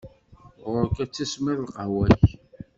Ɣur-k 0.71 0.97
ad 1.03 1.11
tismiḍ 1.11 1.57
lqahwa-k! 1.67 2.23